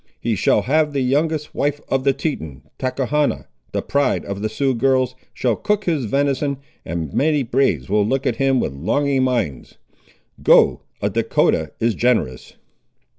[0.19, 2.63] He shall have the youngest wife of the Teton.
[2.79, 8.03] Tachechana, the pride of the Sioux girls, shall cook his venison, and many braves will
[8.03, 9.77] look at him with longing minds.
[10.41, 12.55] Go, a Dahcotah is generous."